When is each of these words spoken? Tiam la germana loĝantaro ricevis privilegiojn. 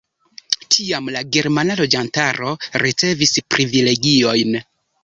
Tiam 0.75 1.11
la 1.17 1.21
germana 1.37 1.77
loĝantaro 1.81 2.51
ricevis 2.87 3.39
privilegiojn. 3.57 4.61